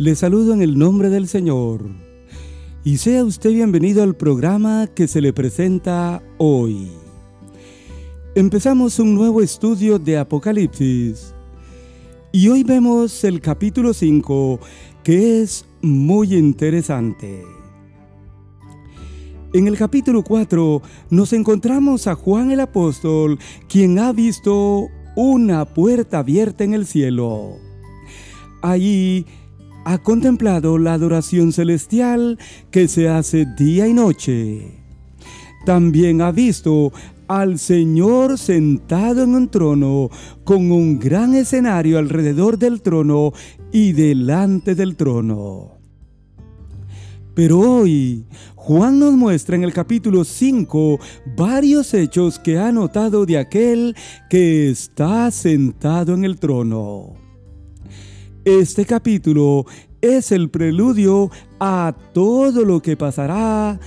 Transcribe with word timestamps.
Le 0.00 0.14
saludo 0.14 0.54
en 0.54 0.62
el 0.62 0.78
nombre 0.78 1.10
del 1.10 1.28
Señor 1.28 1.84
y 2.84 2.96
sea 2.96 3.22
usted 3.22 3.50
bienvenido 3.50 4.02
al 4.02 4.16
programa 4.16 4.86
que 4.86 5.06
se 5.06 5.20
le 5.20 5.34
presenta 5.34 6.22
hoy. 6.38 6.90
Empezamos 8.34 8.98
un 8.98 9.14
nuevo 9.14 9.42
estudio 9.42 9.98
de 9.98 10.16
Apocalipsis 10.16 11.34
y 12.32 12.48
hoy 12.48 12.64
vemos 12.64 13.24
el 13.24 13.42
capítulo 13.42 13.92
5 13.92 14.58
que 15.04 15.42
es 15.42 15.66
muy 15.82 16.34
interesante. 16.34 17.44
En 19.52 19.68
el 19.68 19.76
capítulo 19.76 20.24
4 20.24 20.80
nos 21.10 21.34
encontramos 21.34 22.06
a 22.06 22.14
Juan 22.14 22.50
el 22.52 22.60
apóstol, 22.60 23.38
quien 23.68 23.98
ha 23.98 24.14
visto 24.14 24.88
una 25.14 25.66
puerta 25.66 26.20
abierta 26.20 26.64
en 26.64 26.72
el 26.72 26.86
cielo. 26.86 27.58
Allí 28.62 29.26
ha 29.84 29.98
contemplado 29.98 30.78
la 30.78 30.94
adoración 30.94 31.52
celestial 31.52 32.38
que 32.70 32.88
se 32.88 33.08
hace 33.08 33.46
día 33.46 33.86
y 33.86 33.94
noche. 33.94 34.78
También 35.64 36.22
ha 36.22 36.32
visto 36.32 36.92
al 37.28 37.58
Señor 37.58 38.38
sentado 38.38 39.22
en 39.22 39.34
un 39.34 39.48
trono 39.48 40.10
con 40.44 40.72
un 40.72 40.98
gran 40.98 41.34
escenario 41.34 41.98
alrededor 41.98 42.58
del 42.58 42.82
trono 42.82 43.32
y 43.72 43.92
delante 43.92 44.74
del 44.74 44.96
trono. 44.96 45.78
Pero 47.34 47.60
hoy 47.60 48.26
Juan 48.56 48.98
nos 48.98 49.14
muestra 49.14 49.56
en 49.56 49.62
el 49.62 49.72
capítulo 49.72 50.24
5 50.24 50.98
varios 51.36 51.94
hechos 51.94 52.38
que 52.38 52.58
ha 52.58 52.72
notado 52.72 53.24
de 53.24 53.38
aquel 53.38 53.94
que 54.28 54.68
está 54.70 55.30
sentado 55.30 56.14
en 56.14 56.24
el 56.24 56.38
trono. 56.38 57.29
Este 58.58 58.84
capítulo 58.84 59.64
es 60.00 60.32
el 60.32 60.50
preludio 60.50 61.30
a 61.60 61.94
todo 62.12 62.64
lo 62.64 62.82
que 62.82 62.96
pasará 62.96 63.78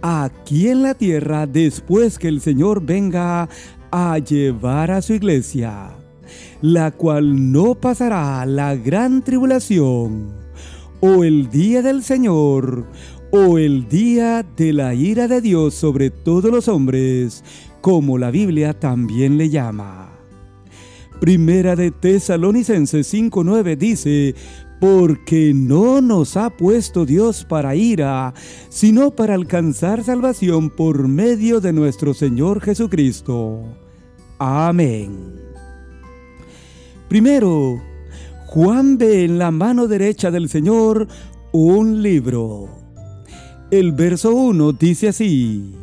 aquí 0.00 0.68
en 0.68 0.84
la 0.84 0.94
tierra 0.94 1.44
después 1.48 2.16
que 2.16 2.28
el 2.28 2.40
Señor 2.40 2.86
venga 2.86 3.48
a 3.90 4.18
llevar 4.18 4.92
a 4.92 5.02
su 5.02 5.14
iglesia, 5.14 5.88
la 6.62 6.92
cual 6.92 7.50
no 7.50 7.74
pasará 7.74 8.46
la 8.46 8.76
gran 8.76 9.24
tribulación, 9.24 10.32
o 11.00 11.24
el 11.24 11.50
día 11.50 11.82
del 11.82 12.04
Señor, 12.04 12.86
o 13.32 13.58
el 13.58 13.88
día 13.88 14.46
de 14.56 14.72
la 14.72 14.94
ira 14.94 15.26
de 15.26 15.40
Dios 15.40 15.74
sobre 15.74 16.10
todos 16.10 16.52
los 16.52 16.68
hombres, 16.68 17.42
como 17.80 18.18
la 18.18 18.30
Biblia 18.30 18.72
también 18.72 19.36
le 19.36 19.50
llama. 19.50 20.15
Primera 21.20 21.76
de 21.76 21.90
Tesalonicenses 21.90 23.12
5:9 23.12 23.76
dice, 23.76 24.34
porque 24.80 25.52
no 25.54 26.00
nos 26.00 26.36
ha 26.36 26.50
puesto 26.50 27.06
Dios 27.06 27.44
para 27.44 27.74
ira, 27.74 28.34
sino 28.68 29.10
para 29.10 29.34
alcanzar 29.34 30.04
salvación 30.04 30.70
por 30.70 31.08
medio 31.08 31.60
de 31.60 31.72
nuestro 31.72 32.12
Señor 32.12 32.60
Jesucristo. 32.60 33.62
Amén. 34.38 35.34
Primero, 37.08 37.80
Juan 38.46 38.98
ve 38.98 39.24
en 39.24 39.38
la 39.38 39.50
mano 39.50 39.86
derecha 39.86 40.30
del 40.30 40.48
Señor 40.48 41.08
un 41.52 42.02
libro. 42.02 42.68
El 43.70 43.92
verso 43.92 44.34
1 44.34 44.72
dice 44.72 45.08
así, 45.08 45.74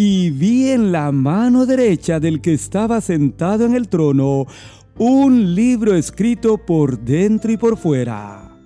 y 0.00 0.30
vi 0.30 0.68
en 0.68 0.92
la 0.92 1.10
mano 1.10 1.66
derecha 1.66 2.20
del 2.20 2.40
que 2.40 2.54
estaba 2.54 3.00
sentado 3.00 3.64
en 3.64 3.74
el 3.74 3.88
trono 3.88 4.46
un 4.96 5.56
libro 5.56 5.92
escrito 5.96 6.56
por 6.56 7.00
dentro 7.00 7.50
y 7.50 7.56
por 7.56 7.76
fuera, 7.76 8.56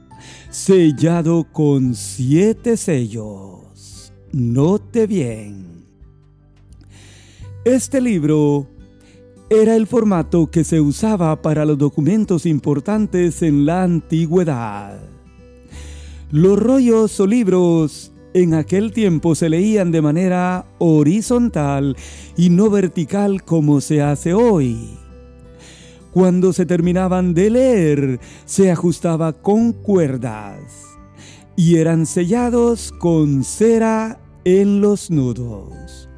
sellado 0.51 1.47
con 1.51 1.95
siete 1.95 2.77
sellos. 2.77 4.13
Note 4.31 5.07
bien. 5.07 5.87
Este 7.65 8.03
libro 8.03 8.67
era 9.49 9.75
el 9.75 9.87
formato 9.87 10.51
que 10.51 10.65
se 10.65 10.83
usaba 10.83 11.41
para 11.41 11.65
los 11.65 11.79
documentos 11.79 12.45
importantes 12.45 13.41
en 13.41 13.65
la 13.65 13.85
antigüedad. 13.85 15.01
Los 16.31 16.59
rollos 16.59 17.19
o 17.21 17.27
libros 17.27 18.12
en 18.35 18.55
aquel 18.55 18.93
tiempo 18.93 19.35
se 19.35 19.49
leían 19.49 19.93
de 19.93 20.03
manera 20.03 20.67
horizontal 20.79 21.97
y 22.37 22.51
no 22.51 22.71
vertical 22.71 23.43
como 23.43 23.81
se 23.81 24.03
hace 24.03 24.35
hoy. 24.35 24.99
Cuando 26.13 26.53
se 26.53 26.67
terminaban 26.67 27.35
de 27.35 27.51
leer, 27.51 28.21
se 28.45 28.71
ajustaba 28.71 29.33
con 29.33 29.73
cuerdas 29.73 30.59
y 31.57 31.77
eran 31.77 32.07
sellados 32.07 32.93
con 32.99 33.45
cera 33.45 34.21
en 34.45 34.81
los 34.81 35.11
nudos. 35.11 36.09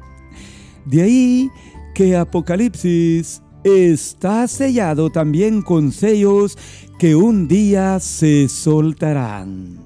De 0.85 1.01
ahí 1.01 1.49
que 1.93 2.15
Apocalipsis 2.15 3.41
está 3.63 4.47
sellado 4.47 5.09
también 5.09 5.61
con 5.61 5.91
sellos 5.91 6.57
que 6.99 7.15
un 7.15 7.47
día 7.47 7.99
se 7.99 8.47
soltarán. 8.47 9.84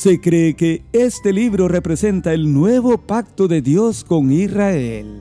Se 0.00 0.18
cree 0.18 0.54
que 0.54 0.82
este 0.94 1.30
libro 1.30 1.68
representa 1.68 2.32
el 2.32 2.54
nuevo 2.54 2.96
pacto 2.96 3.48
de 3.48 3.60
Dios 3.60 4.02
con 4.02 4.32
Israel. 4.32 5.20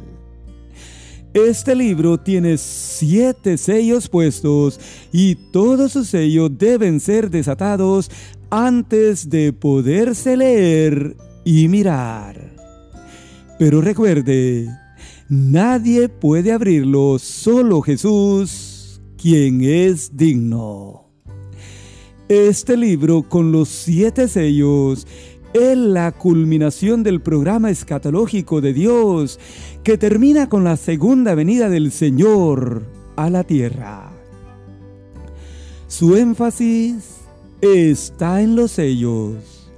Este 1.34 1.76
libro 1.76 2.18
tiene 2.18 2.58
siete 2.58 3.58
sellos 3.58 4.08
puestos 4.08 4.80
y 5.12 5.36
todos 5.52 5.92
sus 5.92 6.08
sellos 6.08 6.58
deben 6.58 7.02
ser 7.02 7.30
desatados 7.30 8.10
antes 8.50 9.30
de 9.30 9.52
poderse 9.52 10.38
leer 10.38 11.18
y 11.44 11.68
mirar. 11.68 12.56
Pero 13.60 13.82
recuerde, 13.82 14.70
nadie 15.28 16.08
puede 16.08 16.54
abrirlo, 16.54 17.20
solo 17.20 17.82
Jesús, 17.82 19.02
quien 19.18 19.60
es 19.62 20.16
digno. 20.16 21.09
Este 22.30 22.78
libro 22.78 23.24
con 23.24 23.52
los 23.52 23.70
siete 23.70 24.28
sellos 24.28 25.08
es 25.52 25.76
la 25.76 26.12
culminación 26.12 27.02
del 27.02 27.22
programa 27.22 27.72
escatológico 27.72 28.62
de 28.62 28.72
Dios 28.72 29.40
que 29.84 29.98
termina 29.98 30.48
con 30.48 30.64
la 30.64 30.78
segunda 30.78 31.34
venida 31.34 31.70
del 31.70 31.92
Señor 31.92 32.84
a 33.16 33.32
la 33.32 33.44
tierra. 33.44 34.12
Su 35.88 36.18
énfasis 36.18 37.16
está 37.62 38.44
en 38.44 38.56
los 38.56 38.74
sellos 38.74 39.72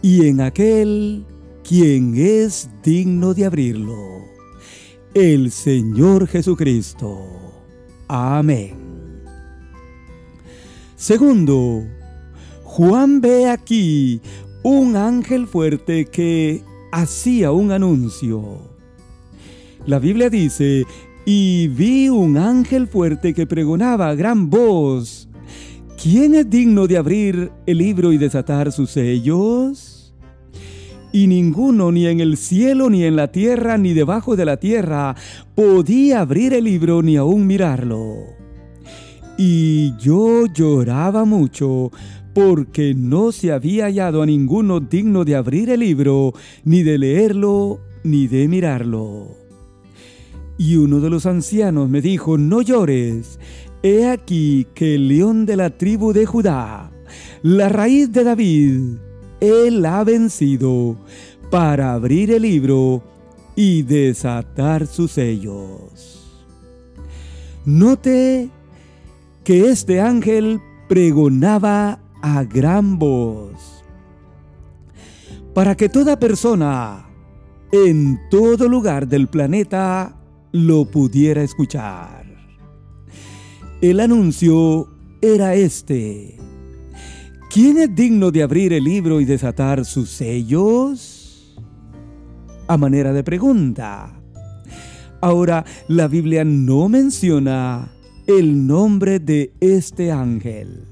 y 0.00 0.28
en 0.28 0.40
aquel 0.40 1.24
quien 1.68 2.14
es 2.16 2.70
digno 2.84 3.34
de 3.34 3.44
abrirlo, 3.44 4.24
el 5.14 5.50
Señor 5.50 6.28
Jesucristo. 6.28 7.26
Amén. 8.06 8.87
Segundo, 10.98 11.86
Juan 12.64 13.20
ve 13.20 13.48
aquí 13.48 14.20
un 14.64 14.96
ángel 14.96 15.46
fuerte 15.46 16.06
que 16.06 16.64
hacía 16.90 17.52
un 17.52 17.70
anuncio. 17.70 18.58
La 19.86 20.00
Biblia 20.00 20.28
dice, 20.28 20.84
y 21.24 21.68
vi 21.68 22.08
un 22.08 22.36
ángel 22.36 22.88
fuerte 22.88 23.32
que 23.32 23.46
pregonaba 23.46 24.08
a 24.08 24.16
gran 24.16 24.50
voz, 24.50 25.28
¿quién 26.02 26.34
es 26.34 26.50
digno 26.50 26.88
de 26.88 26.96
abrir 26.96 27.52
el 27.64 27.78
libro 27.78 28.12
y 28.12 28.18
desatar 28.18 28.72
sus 28.72 28.90
sellos? 28.90 30.12
Y 31.12 31.28
ninguno, 31.28 31.92
ni 31.92 32.08
en 32.08 32.18
el 32.18 32.36
cielo, 32.36 32.90
ni 32.90 33.04
en 33.04 33.14
la 33.14 33.30
tierra, 33.30 33.78
ni 33.78 33.94
debajo 33.94 34.34
de 34.34 34.44
la 34.44 34.56
tierra, 34.56 35.14
podía 35.54 36.22
abrir 36.22 36.54
el 36.54 36.64
libro 36.64 37.02
ni 37.02 37.16
aún 37.16 37.46
mirarlo. 37.46 38.37
Y 39.40 39.96
yo 39.98 40.46
lloraba 40.46 41.24
mucho 41.24 41.92
porque 42.34 42.92
no 42.92 43.30
se 43.30 43.52
había 43.52 43.84
hallado 43.84 44.20
a 44.20 44.26
ninguno 44.26 44.80
digno 44.80 45.24
de 45.24 45.36
abrir 45.36 45.70
el 45.70 45.80
libro, 45.80 46.34
ni 46.64 46.82
de 46.82 46.98
leerlo, 46.98 47.78
ni 48.02 48.26
de 48.26 48.48
mirarlo. 48.48 49.28
Y 50.58 50.74
uno 50.74 50.98
de 50.98 51.08
los 51.08 51.24
ancianos 51.24 51.88
me 51.88 52.00
dijo, 52.00 52.36
no 52.36 52.62
llores, 52.62 53.38
he 53.84 54.08
aquí 54.08 54.66
que 54.74 54.96
el 54.96 55.06
león 55.06 55.46
de 55.46 55.54
la 55.54 55.70
tribu 55.70 56.12
de 56.12 56.26
Judá, 56.26 56.90
la 57.42 57.68
raíz 57.68 58.10
de 58.10 58.24
David, 58.24 58.80
él 59.40 59.86
ha 59.86 60.02
vencido 60.02 60.96
para 61.48 61.92
abrir 61.92 62.32
el 62.32 62.42
libro 62.42 63.04
y 63.54 63.82
desatar 63.82 64.88
sus 64.88 65.12
sellos. 65.12 66.42
Note 67.64 68.50
que 69.48 69.70
este 69.70 69.98
ángel 69.98 70.60
pregonaba 70.90 72.02
a 72.20 72.44
gran 72.44 72.98
voz 72.98 73.82
para 75.54 75.74
que 75.74 75.88
toda 75.88 76.18
persona 76.18 77.08
en 77.72 78.20
todo 78.30 78.68
lugar 78.68 79.08
del 79.08 79.26
planeta 79.26 80.20
lo 80.52 80.84
pudiera 80.84 81.42
escuchar. 81.42 82.26
El 83.80 84.00
anuncio 84.00 84.86
era 85.22 85.54
este. 85.54 86.36
¿quién 87.50 87.78
es 87.78 87.94
digno 87.94 88.30
de 88.30 88.42
abrir 88.42 88.74
el 88.74 88.84
libro 88.84 89.18
y 89.18 89.24
desatar 89.24 89.86
sus 89.86 90.10
sellos? 90.10 91.58
A 92.66 92.76
manera 92.76 93.14
de 93.14 93.24
pregunta. 93.24 94.12
Ahora, 95.22 95.64
la 95.88 96.06
Biblia 96.06 96.44
no 96.44 96.90
menciona 96.90 97.94
el 98.28 98.66
nombre 98.66 99.20
de 99.20 99.54
este 99.58 100.12
ángel. 100.12 100.84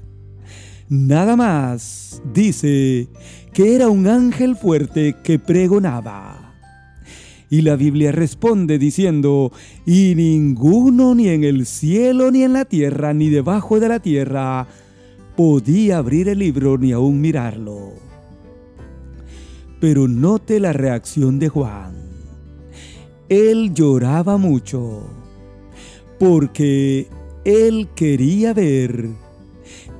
Nada 0.89 1.35
más 1.35 2.19
dice 2.33 3.07
que 3.53 3.75
era 3.75 3.89
un 3.89 4.07
ángel 4.07 4.55
fuerte 4.55 5.15
que 5.23 5.37
pregonaba. 5.37 6.55
Y 7.51 7.61
la 7.61 7.75
Biblia 7.75 8.11
responde 8.11 8.79
diciendo, 8.79 9.51
y 9.85 10.15
ninguno 10.15 11.13
ni 11.13 11.29
en 11.29 11.43
el 11.43 11.67
cielo, 11.67 12.31
ni 12.31 12.41
en 12.41 12.53
la 12.53 12.65
tierra, 12.65 13.13
ni 13.13 13.29
debajo 13.29 13.79
de 13.79 13.87
la 13.87 13.99
tierra, 13.99 14.65
podía 15.35 15.99
abrir 15.99 16.29
el 16.29 16.39
libro 16.39 16.79
ni 16.79 16.91
aún 16.91 17.21
mirarlo. 17.21 17.93
Pero 19.79 20.07
note 20.07 20.59
la 20.59 20.73
reacción 20.73 21.37
de 21.37 21.49
Juan. 21.49 21.93
Él 23.29 23.75
lloraba 23.75 24.37
mucho, 24.37 25.03
porque 26.17 27.07
él 27.47 27.87
quería 27.95 28.53
ver 28.53 29.07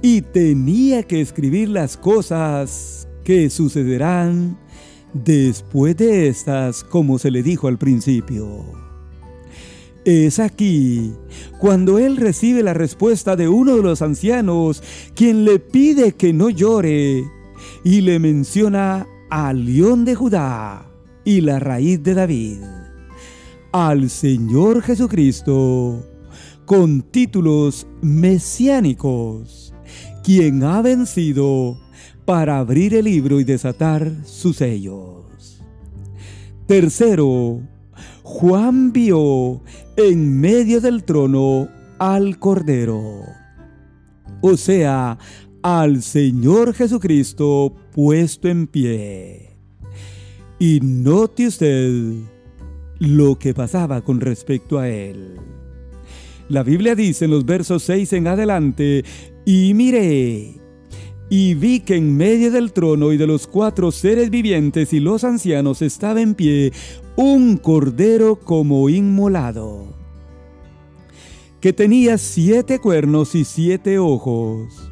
y 0.02 0.22
tenía 0.22 1.04
que 1.04 1.22
escribir 1.22 1.70
las 1.70 1.96
cosas 1.96 3.08
que 3.24 3.50
sucederán 3.50 4.58
después 5.14 5.96
de 5.96 6.28
estas, 6.28 6.84
como 6.84 7.18
se 7.18 7.32
le 7.32 7.42
dijo 7.44 7.70
al 7.70 7.78
principio. 7.78 8.66
Es 10.04 10.40
aquí 10.40 11.14
cuando 11.58 12.00
él 12.00 12.18
recibe 12.18 12.64
la 12.64 12.74
respuesta 12.74 13.38
de 13.38 13.48
uno 13.48 13.78
de 13.78 13.84
los 13.84 14.02
ancianos, 14.02 14.84
quien 15.16 15.46
le 15.46 15.60
pide 15.60 16.12
que 16.12 16.34
no 16.34 16.50
llore, 16.50 17.24
y 17.86 18.02
le 18.02 18.20
menciona 18.20 19.08
al 19.30 19.66
león 19.66 20.04
de 20.04 20.16
Judá 20.16 20.92
y 21.24 21.40
la 21.40 21.60
raíz 21.60 22.04
de 22.04 22.14
David, 22.14 22.58
al 23.72 24.10
Señor 24.10 24.82
Jesucristo, 24.82 26.04
con 26.68 27.02
títulos 27.02 27.88
mesiánicos, 28.02 29.74
quien 30.22 30.64
ha 30.64 30.82
vencido 30.82 31.80
para 32.26 32.60
abrir 32.60 32.94
el 32.94 33.06
libro 33.06 33.40
y 33.40 33.46
desatar 33.46 34.12
sus 34.26 34.58
sellos. 34.58 35.64
Tercero, 36.66 37.62
Juan 38.22 38.92
vio 38.92 39.62
en 39.96 40.42
medio 40.42 40.82
del 40.82 41.06
trono 41.06 41.70
al 42.00 42.38
Cordero, 42.38 43.22
o 44.42 44.58
sea, 44.58 45.18
al 45.64 46.02
Señor 46.04 46.74
Jesucristo 46.74 47.74
puesto 47.94 48.50
en 48.50 48.68
pie. 48.68 49.58
Y 50.60 50.82
note 50.82 51.48
usted 51.48 52.14
lo 53.00 53.40
que 53.40 53.54
pasaba 53.54 54.02
con 54.02 54.20
respecto 54.20 54.80
a 54.80 54.90
él. 54.90 55.57
La 56.50 56.64
Biblia 56.64 56.96
dice 56.96 57.26
en 57.26 57.32
los 57.32 57.46
versos 57.46 57.84
6 57.84 58.14
en 58.14 58.28
adelante, 58.28 59.04
y 59.46 59.74
miré, 59.74 60.62
y 61.30 61.56
vi 61.56 61.82
que 61.82 61.96
en 61.96 62.16
medio 62.16 62.52
del 62.52 62.72
trono 62.72 63.12
y 63.12 63.18
de 63.18 63.28
los 63.28 63.48
cuatro 63.48 63.92
seres 63.92 64.30
vivientes 64.30 64.94
y 64.94 65.02
los 65.02 65.26
ancianos 65.26 65.82
estaba 65.82 66.22
en 66.22 66.36
pie 66.36 66.72
un 67.18 67.58
cordero 67.58 68.38
como 68.38 68.88
inmolado, 68.88 69.94
que 71.60 71.74
tenía 71.74 72.18
siete 72.18 72.80
cuernos 72.80 73.36
y 73.36 73.44
siete 73.44 74.00
ojos, 74.00 74.90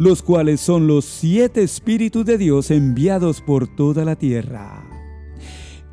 los 0.00 0.22
cuales 0.22 0.60
son 0.60 0.88
los 0.88 1.04
siete 1.04 1.62
espíritus 1.62 2.24
de 2.24 2.36
Dios 2.36 2.72
enviados 2.72 3.40
por 3.40 3.68
toda 3.68 4.04
la 4.04 4.16
tierra. 4.16 4.82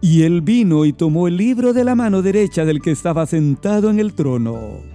Y 0.01 0.23
él 0.23 0.41
vino 0.41 0.85
y 0.85 0.91
tomó 0.91 1.27
el 1.27 1.37
libro 1.37 1.71
de 1.71 1.83
la 1.83 1.95
mano 1.95 2.21
derecha 2.21 2.65
del 2.65 2.81
que 2.81 2.91
estaba 2.91 3.25
sentado 3.25 3.89
en 3.89 3.99
el 3.99 4.13
trono. 4.13 4.92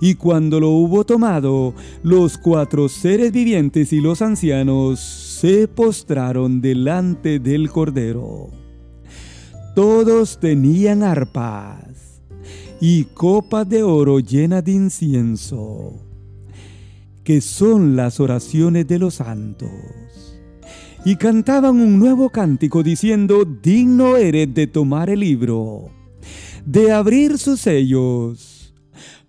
Y 0.00 0.14
cuando 0.14 0.60
lo 0.60 0.70
hubo 0.70 1.04
tomado, 1.04 1.74
los 2.02 2.38
cuatro 2.38 2.88
seres 2.88 3.32
vivientes 3.32 3.92
y 3.92 4.00
los 4.00 4.22
ancianos 4.22 5.00
se 5.00 5.66
postraron 5.66 6.60
delante 6.60 7.40
del 7.40 7.70
Cordero. 7.70 8.48
Todos 9.74 10.38
tenían 10.38 11.02
arpas 11.02 12.22
y 12.80 13.04
copas 13.04 13.68
de 13.68 13.82
oro 13.82 14.20
llenas 14.20 14.64
de 14.64 14.72
incienso, 14.72 15.94
que 17.24 17.40
son 17.40 17.96
las 17.96 18.20
oraciones 18.20 18.86
de 18.86 18.98
los 19.00 19.14
santos. 19.14 19.70
Y 21.04 21.16
cantaban 21.16 21.80
un 21.80 21.98
nuevo 21.98 22.30
cántico 22.30 22.82
diciendo, 22.82 23.44
digno 23.44 24.16
eres 24.16 24.52
de 24.54 24.66
tomar 24.66 25.10
el 25.10 25.20
libro, 25.20 25.90
de 26.66 26.92
abrir 26.92 27.38
sus 27.38 27.60
sellos 27.60 28.47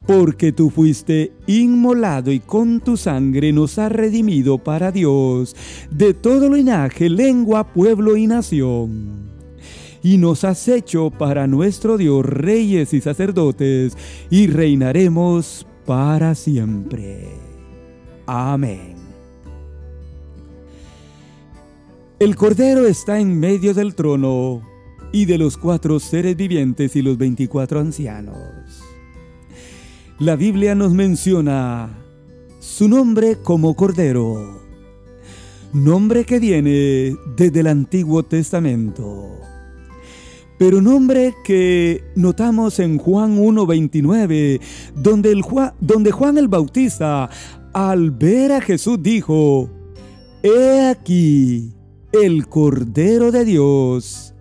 porque 0.05 0.51
tú 0.51 0.69
fuiste 0.69 1.33
inmolado 1.47 2.31
y 2.31 2.39
con 2.39 2.79
tu 2.79 2.97
sangre 2.97 3.51
nos 3.51 3.77
has 3.77 3.91
redimido 3.91 4.57
para 4.57 4.91
Dios 4.91 5.55
de 5.91 6.13
todo 6.13 6.53
linaje, 6.53 7.09
lengua, 7.09 7.73
pueblo 7.73 8.17
y 8.17 8.27
nación. 8.27 9.29
Y 10.01 10.17
nos 10.17 10.43
has 10.45 10.67
hecho 10.67 11.11
para 11.11 11.45
nuestro 11.45 11.97
Dios 11.97 12.25
reyes 12.25 12.93
y 12.93 13.01
sacerdotes, 13.01 13.97
y 14.29 14.47
reinaremos 14.47 15.67
para 15.85 16.35
siempre. 16.35 17.27
Amén. 18.25 18.95
El 22.19 22.35
Cordero 22.35 22.85
está 22.85 23.19
en 23.19 23.39
medio 23.39 23.73
del 23.73 23.95
trono 23.95 24.61
y 25.11 25.25
de 25.25 25.37
los 25.37 25.57
cuatro 25.57 25.99
seres 25.99 26.35
vivientes 26.35 26.95
y 26.95 27.01
los 27.01 27.17
veinticuatro 27.17 27.79
ancianos. 27.79 28.88
La 30.19 30.35
Biblia 30.35 30.75
nos 30.75 30.93
menciona 30.93 31.97
su 32.59 32.89
nombre 32.89 33.37
como 33.41 33.73
Cordero, 33.73 34.59
nombre 35.71 36.25
que 36.25 36.39
viene 36.41 37.15
desde 37.37 37.61
el 37.61 37.67
Antiguo 37.67 38.23
Testamento, 38.23 39.39
pero 40.57 40.81
nombre 40.81 41.33
que 41.45 42.03
notamos 42.15 42.79
en 42.79 42.97
Juan 42.97 43.37
1.29, 43.37 44.59
donde, 44.93 45.41
donde 45.79 46.11
Juan 46.11 46.37
el 46.37 46.49
Bautista, 46.49 47.29
al 47.71 48.11
ver 48.11 48.51
a 48.51 48.59
Jesús, 48.59 49.01
dijo, 49.01 49.69
He 50.43 50.81
aquí 50.81 51.71
el 52.11 52.45
Cordero 52.47 53.31
de 53.31 53.45
Dios 53.45 54.33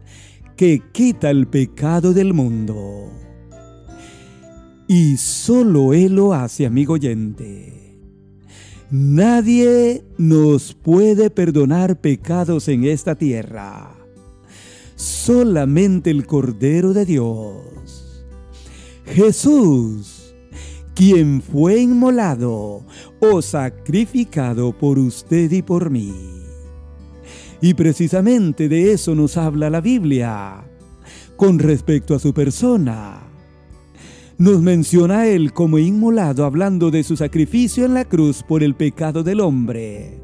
que 0.57 0.83
quita 0.91 1.31
el 1.31 1.47
pecado 1.47 2.12
del 2.12 2.35
mundo. 2.35 3.27
Y 4.90 5.18
solo 5.18 5.92
Él 5.92 6.14
lo 6.14 6.33
hace, 6.33 6.64
amigo 6.64 6.95
oyente. 6.95 7.99
Nadie 8.90 10.02
nos 10.16 10.73
puede 10.73 11.28
perdonar 11.28 12.00
pecados 12.00 12.68
en 12.68 12.85
esta 12.85 13.14
tierra. 13.14 13.95
Solamente 14.97 16.09
el 16.11 16.26
Cordero 16.26 16.95
de 16.95 17.04
Dios. 17.04 18.25
Jesús, 19.04 20.35
quien 20.95 21.42
fue 21.42 21.80
inmolado 21.80 22.83
o 23.21 23.42
sacrificado 23.42 24.73
por 24.73 24.99
usted 24.99 25.52
y 25.52 25.61
por 25.61 25.90
mí. 25.90 26.14
Y 27.61 27.75
precisamente 27.75 28.71
de 28.71 28.92
eso 28.92 29.14
nos 29.14 29.37
habla 29.37 29.68
la 29.68 29.83
Biblia 29.83 30.64
con 31.37 31.59
respecto 31.59 32.14
a 32.14 32.18
su 32.18 32.33
persona 32.33 33.27
nos 34.38 34.62
menciona 34.62 35.21
a 35.21 35.28
Él 35.28 35.52
como 35.52 35.78
inmolado 35.78 36.45
hablando 36.45 36.92
de 36.92 37.02
su 37.02 37.16
sacrificio 37.16 37.85
en 37.85 37.95
la 37.95 38.04
cruz 38.04 38.45
por 38.45 38.62
el 38.62 38.76
pecado 38.76 39.25
del 39.25 39.40
hombre. 39.40 40.21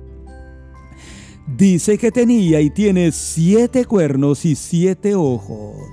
Dice 1.59 1.99
que 1.99 2.13
tenía 2.13 2.61
y 2.61 2.71
tiene 2.71 3.11
siete 3.11 3.85
cuernos 3.85 4.45
y 4.45 4.55
siete 4.55 5.17
ojos, 5.17 5.89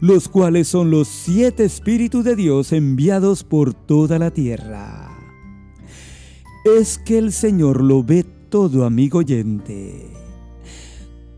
los 0.00 0.28
cuales 0.28 0.68
son 0.68 0.90
los 0.90 1.06
siete 1.06 1.64
espíritus 1.64 2.24
de 2.24 2.36
Dios 2.36 2.72
enviados 2.72 3.44
por 3.44 3.72
toda 3.72 4.18
la 4.18 4.32
tierra. 4.32 5.16
Es 6.64 6.98
que 6.98 7.18
el 7.18 7.32
Señor 7.32 7.82
lo 7.82 8.02
ve 8.02 8.24
todo, 8.50 8.84
amigo 8.84 9.20
oyente. 9.20 10.10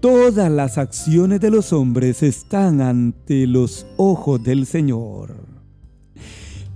Todas 0.01 0.51
las 0.51 0.79
acciones 0.79 1.41
de 1.41 1.51
los 1.51 1.75
hombres 1.75 2.23
están 2.23 2.81
ante 2.81 3.47
los 3.47 3.87
ojos 3.99 4.43
del 4.43 4.65
Señor. 4.65 5.50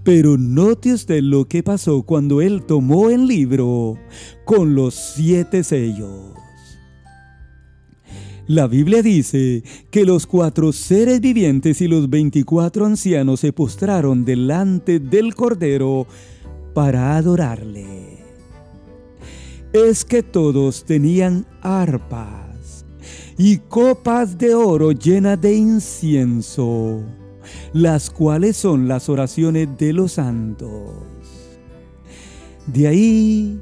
Pero 0.05 0.37
note 0.37 0.93
usted 0.93 1.23
lo 1.23 1.49
que 1.49 1.63
pasó 1.63 2.03
cuando 2.03 2.43
él 2.43 2.65
tomó 2.67 3.11
el 3.11 3.27
libro 3.27 3.99
con 4.45 4.75
los 4.75 4.95
siete 4.95 5.65
sellos. 5.65 6.35
La 8.47 8.67
Biblia 8.67 9.01
dice 9.01 9.63
que 9.91 10.05
los 10.05 10.27
cuatro 10.27 10.73
seres 10.73 11.23
vivientes 11.23 11.81
y 11.81 11.89
los 11.89 12.11
veinticuatro 12.11 12.85
ancianos 12.85 13.41
se 13.41 13.55
postraron 13.55 14.27
delante 14.27 15.01
del 15.01 15.35
Cordero 15.35 16.07
para 16.75 17.17
adorarle. 17.17 18.23
es 19.75 20.05
que 20.05 20.23
todos 20.23 20.85
tenían 20.85 21.45
arpas 21.61 22.87
y 23.37 23.57
copas 23.57 24.39
de 24.39 24.55
oro 24.55 24.93
llenas 24.93 25.41
de 25.41 25.57
incienso, 25.57 27.03
las 27.75 28.09
cuales 28.09 28.57
son 28.57 28.87
las 28.87 29.09
oraciones 29.09 29.69
de 29.76 29.93
los 29.93 30.12
santos. 30.12 30.95
De 32.66 32.87
ahí 32.87 33.61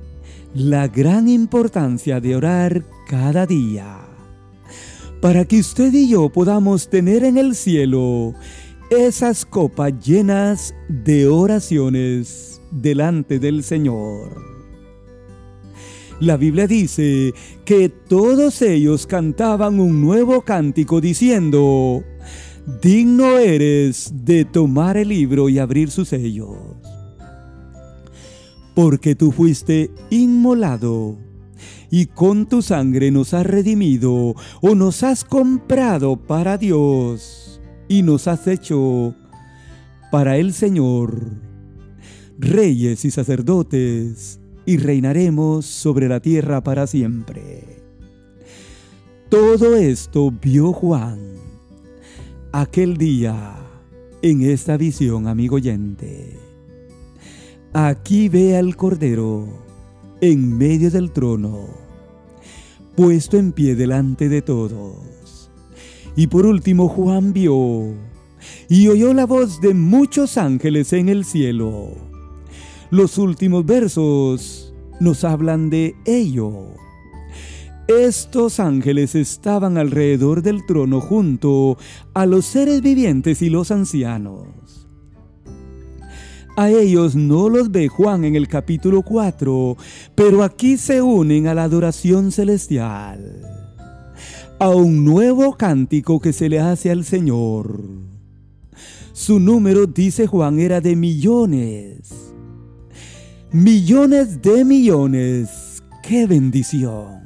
la 0.54 0.86
gran 0.86 1.28
importancia 1.28 2.20
de 2.20 2.36
orar 2.36 2.84
cada 3.08 3.46
día, 3.46 4.00
para 5.22 5.46
que 5.46 5.58
usted 5.58 5.92
y 5.94 6.10
yo 6.10 6.28
podamos 6.28 6.90
tener 6.90 7.24
en 7.24 7.38
el 7.38 7.54
cielo 7.54 8.34
esas 8.90 9.46
copas 9.46 9.98
llenas 10.04 10.74
de 10.88 11.26
oraciones 11.26 12.60
delante 12.70 13.38
del 13.38 13.64
Señor. 13.64 14.52
La 16.20 16.36
Biblia 16.36 16.66
dice 16.66 17.32
que 17.64 17.88
todos 17.88 18.60
ellos 18.60 19.06
cantaban 19.06 19.80
un 19.80 20.02
nuevo 20.02 20.42
cántico 20.42 21.00
diciendo, 21.00 22.04
digno 22.80 23.38
eres 23.38 24.12
de 24.24 24.44
tomar 24.44 24.96
el 24.96 25.08
libro 25.08 25.48
y 25.48 25.58
abrir 25.58 25.90
sus 25.90 26.08
sellos, 26.08 26.56
porque 28.74 29.14
tú 29.14 29.32
fuiste 29.32 29.90
inmolado 30.10 31.18
y 31.90 32.06
con 32.06 32.46
tu 32.46 32.62
sangre 32.62 33.10
nos 33.10 33.34
has 33.34 33.44
redimido 33.44 34.34
o 34.60 34.74
nos 34.74 35.02
has 35.02 35.24
comprado 35.24 36.16
para 36.16 36.56
Dios 36.56 37.60
y 37.88 38.02
nos 38.02 38.28
has 38.28 38.46
hecho 38.46 39.14
para 40.10 40.36
el 40.36 40.52
Señor, 40.52 41.32
reyes 42.38 43.04
y 43.04 43.10
sacerdotes 43.10 44.40
y 44.64 44.76
reinaremos 44.76 45.66
sobre 45.66 46.08
la 46.08 46.20
tierra 46.20 46.62
para 46.62 46.86
siempre. 46.86 47.82
Todo 49.28 49.76
esto 49.76 50.30
vio 50.30 50.72
Juan 50.72 51.32
aquel 52.52 52.96
día 52.96 53.56
en 54.22 54.42
esta 54.42 54.76
visión, 54.76 55.26
amigo 55.26 55.56
oyente. 55.56 56.38
Aquí 57.72 58.28
ve 58.28 58.56
al 58.56 58.76
Cordero 58.76 59.48
en 60.20 60.56
medio 60.56 60.90
del 60.90 61.10
trono, 61.10 61.68
puesto 62.94 63.38
en 63.38 63.52
pie 63.52 63.74
delante 63.74 64.28
de 64.28 64.42
todos. 64.42 65.50
Y 66.14 66.26
por 66.26 66.46
último 66.46 66.88
Juan 66.88 67.32
vio 67.32 67.94
y 68.68 68.88
oyó 68.88 69.14
la 69.14 69.26
voz 69.26 69.60
de 69.60 69.74
muchos 69.74 70.36
ángeles 70.36 70.92
en 70.92 71.08
el 71.08 71.24
cielo 71.24 72.12
los 72.92 73.16
últimos 73.16 73.64
versos 73.64 74.74
nos 75.00 75.24
hablan 75.24 75.70
de 75.70 75.96
ello. 76.04 76.74
Estos 78.00 78.60
ángeles 78.60 79.14
estaban 79.14 79.76
alrededor 79.78 80.42
del 80.42 80.64
trono 80.66 81.00
junto 81.00 81.76
a 82.14 82.26
los 82.26 82.46
seres 82.46 82.80
vivientes 82.80 83.42
y 83.42 83.50
los 83.50 83.70
ancianos. 83.70 84.88
A 86.56 86.70
ellos 86.70 87.14
no 87.14 87.48
los 87.48 87.70
ve 87.70 87.88
Juan 87.88 88.24
en 88.24 88.36
el 88.36 88.48
capítulo 88.48 89.02
4, 89.02 89.76
pero 90.14 90.42
aquí 90.42 90.76
se 90.76 91.00
unen 91.00 91.46
a 91.46 91.54
la 91.54 91.64
adoración 91.64 92.30
celestial, 92.30 93.42
a 94.58 94.68
un 94.68 95.04
nuevo 95.04 95.56
cántico 95.56 96.20
que 96.20 96.32
se 96.32 96.48
le 96.48 96.60
hace 96.60 96.90
al 96.90 97.04
Señor. 97.04 97.80
Su 99.12 99.40
número, 99.40 99.86
dice 99.86 100.26
Juan, 100.26 100.58
era 100.58 100.80
de 100.80 100.96
millones 100.96 102.32
millones 103.52 104.40
de 104.40 104.64
millones. 104.64 105.82
¡Qué 106.02 106.26
bendición! 106.26 107.21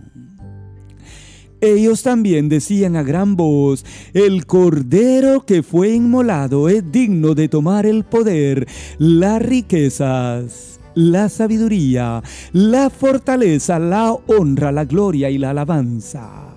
Ellos 1.66 2.04
también 2.04 2.48
decían 2.48 2.94
a 2.94 3.02
gran 3.02 3.34
voz, 3.34 3.84
el 4.14 4.46
cordero 4.46 5.44
que 5.44 5.64
fue 5.64 5.90
inmolado 5.90 6.68
es 6.68 6.92
digno 6.92 7.34
de 7.34 7.48
tomar 7.48 7.86
el 7.86 8.04
poder, 8.04 8.68
las 8.98 9.42
riquezas, 9.42 10.78
la 10.94 11.28
sabiduría, 11.28 12.22
la 12.52 12.88
fortaleza, 12.88 13.80
la 13.80 14.12
honra, 14.12 14.70
la 14.70 14.84
gloria 14.84 15.28
y 15.28 15.38
la 15.38 15.50
alabanza. 15.50 16.54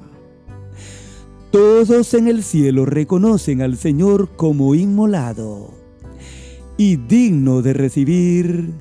Todos 1.50 2.14
en 2.14 2.28
el 2.28 2.44
cielo 2.44 2.86
reconocen 2.86 3.64
al 3.64 3.78
Señor 3.78 4.30
como 4.36 4.76
inmolado 4.76 5.74
y 6.78 6.98
digno 6.98 7.64
de 7.64 7.74
recibir 7.74 8.74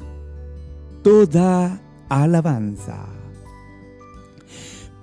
toda 1.03 1.81
alabanza. 2.11 3.18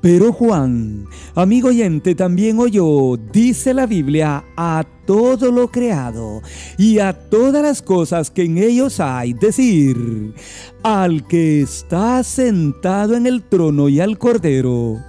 Pero 0.06 0.32
Juan, 0.32 1.08
amigo 1.34 1.70
oyente, 1.70 2.14
también 2.14 2.60
oyó, 2.60 3.18
dice 3.18 3.74
la 3.74 3.88
Biblia, 3.88 4.44
a 4.56 4.86
todo 5.08 5.52
lo 5.52 5.72
creado 5.72 6.44
y 6.78 7.00
a 7.00 7.12
todas 7.12 7.64
las 7.64 7.82
cosas 7.82 8.30
que 8.30 8.44
en 8.44 8.60
ellos 8.60 9.00
hay, 9.00 9.34
decir, 9.34 10.36
al 10.84 11.26
que 11.26 11.62
está 11.64 12.24
sentado 12.24 13.16
en 13.16 13.26
el 13.26 13.42
trono 13.42 13.90
y 13.90 14.00
al 14.00 14.20
cordero, 14.20 15.00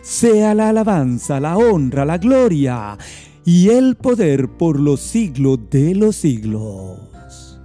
sea 0.00 0.54
la 0.54 0.70
alabanza, 0.70 1.40
la 1.40 1.58
honra, 1.58 2.06
la 2.06 2.16
gloria 2.16 2.96
y 3.44 3.68
el 3.68 3.96
poder 3.96 4.48
por 4.48 4.80
los 4.80 5.00
siglos 5.00 5.58
de 5.70 5.94
los 5.94 6.16
siglos. 6.16 7.60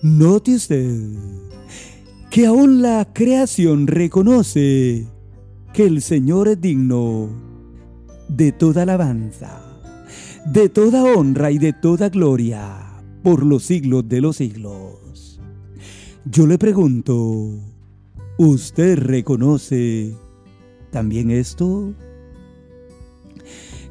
Note 0.00 0.54
usted 0.54 1.02
que 2.30 2.46
aún 2.46 2.80
la 2.80 3.06
creación 3.12 3.86
reconoce 3.86 5.06
que 5.78 5.86
el 5.86 6.02
Señor 6.02 6.48
es 6.48 6.60
digno 6.60 7.28
de 8.28 8.50
toda 8.50 8.82
alabanza, 8.82 9.62
de 10.44 10.68
toda 10.68 11.04
honra 11.04 11.52
y 11.52 11.58
de 11.58 11.72
toda 11.72 12.08
gloria 12.08 13.00
por 13.22 13.46
los 13.46 13.62
siglos 13.62 14.08
de 14.08 14.20
los 14.20 14.38
siglos. 14.38 15.40
Yo 16.24 16.48
le 16.48 16.58
pregunto, 16.58 17.60
¿usted 18.38 18.98
reconoce 18.98 20.16
también 20.90 21.30
esto? 21.30 21.94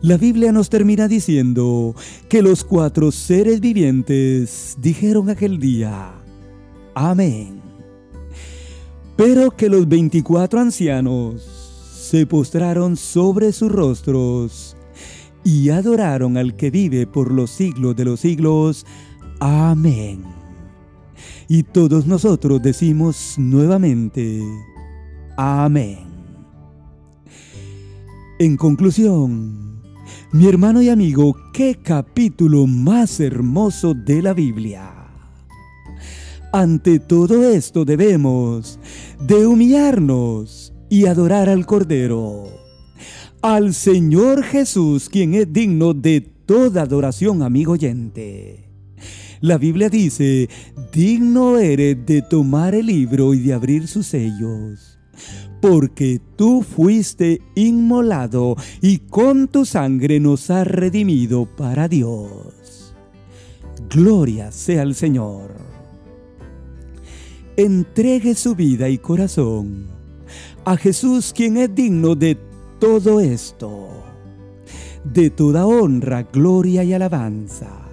La 0.01 0.17
Biblia 0.17 0.51
nos 0.51 0.69
termina 0.69 1.07
diciendo 1.07 1.95
que 2.27 2.41
los 2.41 2.65
cuatro 2.65 3.13
seres 3.13 3.61
vivientes 3.61 4.75
dijeron 4.81 5.29
aquel 5.29 5.57
día, 5.57 6.11
Amén 6.95 7.57
pero 9.17 9.49
que 9.49 9.67
los 9.67 9.87
veinticuatro 9.89 10.59
ancianos 10.59 11.56
se 12.07 12.25
postraron 12.25 12.95
sobre 12.95 13.51
sus 13.51 13.69
rostros 13.69 14.77
y 15.43 15.69
adoraron 15.71 16.37
al 16.37 16.55
que 16.55 16.71
vive 16.71 17.05
por 17.05 17.33
los 17.33 17.51
siglos 17.51 17.97
de 17.97 18.05
los 18.05 18.21
siglos. 18.21 18.85
Amén. 19.41 20.23
Y 21.49 21.63
todos 21.63 22.07
nosotros 22.07 22.61
decimos 22.61 23.35
nuevamente, 23.37 24.41
Amén. 25.35 26.07
En 28.39 28.55
conclusión, 28.55 29.81
mi 30.31 30.47
hermano 30.47 30.81
y 30.81 30.87
amigo, 30.87 31.35
qué 31.51 31.77
capítulo 31.83 32.67
más 32.67 33.19
hermoso 33.19 33.93
de 33.93 34.21
la 34.21 34.33
Biblia. 34.33 34.93
Ante 36.53 36.99
todo 36.99 37.43
esto 37.43 37.83
debemos 37.83 38.79
de 39.19 39.45
humillarnos 39.45 40.73
y 40.89 41.05
adorar 41.05 41.49
al 41.49 41.65
Cordero, 41.65 42.45
al 43.41 43.73
Señor 43.73 44.43
Jesús, 44.43 45.09
quien 45.09 45.33
es 45.33 45.51
digno 45.51 45.93
de 45.93 46.21
toda 46.21 46.83
adoración, 46.83 47.43
amigo 47.43 47.73
oyente. 47.73 48.69
La 49.41 49.57
Biblia 49.57 49.89
dice, 49.89 50.49
digno 50.91 51.59
eres 51.59 52.05
de 52.05 52.21
tomar 52.21 52.73
el 52.73 52.87
libro 52.87 53.33
y 53.33 53.39
de 53.39 53.53
abrir 53.53 53.87
sus 53.87 54.07
sellos, 54.07 54.99
porque 55.61 56.19
tú 56.35 56.63
fuiste 56.63 57.41
inmolado 57.55 58.55
y 58.81 58.99
con 58.99 59.47
tu 59.47 59.65
sangre 59.65 60.19
nos 60.19 60.49
has 60.49 60.65
redimido 60.65 61.45
para 61.55 61.87
Dios. 61.87 62.95
Gloria 63.89 64.51
sea 64.51 64.81
al 64.81 64.95
Señor 64.95 65.67
entregue 67.57 68.35
su 68.35 68.53
vida 68.53 68.87
y 68.87 68.99
corazón 68.99 69.96
a 70.67 70.75
Jesús 70.75 71.31
quien 71.33 71.55
es 71.55 71.73
digno 71.73 72.13
de 72.13 72.37
todo 72.77 73.21
esto, 73.21 73.87
de 75.05 75.29
toda 75.29 75.65
honra, 75.65 76.23
gloria 76.23 76.83
y 76.83 76.91
alabanza. 76.91 77.87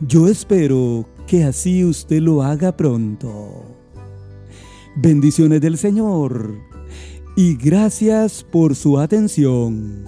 Yo 0.00 0.28
espero 0.28 1.04
que 1.26 1.42
así 1.42 1.84
usted 1.84 2.20
lo 2.20 2.44
haga 2.44 2.76
pronto. 2.76 3.64
Bendiciones 4.94 5.60
del 5.60 5.78
Señor 5.78 6.60
y 7.36 7.56
gracias 7.56 8.44
por 8.44 8.76
su 8.76 9.00
atención 9.00 10.04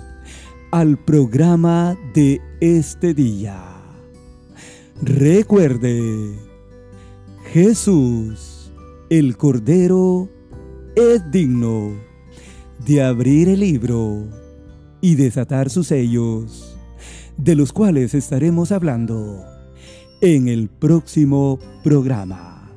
al 0.71 1.05
programa 1.05 1.99
de 2.15 2.41
este 2.61 3.13
día. 3.13 3.61
Recuerde, 5.03 6.31
Jesús, 7.53 8.71
el 9.09 9.37
Cordero, 9.37 10.29
es 10.97 11.31
digno 11.31 11.93
de 12.87 13.03
abrir 13.03 13.49
el 13.49 13.61
libro 13.61 14.27
y 15.01 15.15
desatar 15.15 15.71
sus 15.71 15.89
sellos, 15.89 16.77
de 17.37 17.55
los 17.55 17.73
cuales 17.73 18.15
estaremos 18.15 18.73
hablando 18.73 19.45
en 20.21 20.49
el 20.49 20.69
próximo 20.69 21.59
programa. 21.83 22.71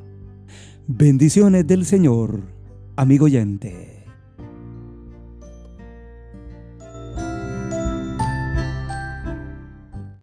Bendiciones 0.87 1.65
del 1.67 1.85
Señor, 1.85 2.41
amigo 2.95 3.25
oyente. 3.25 3.92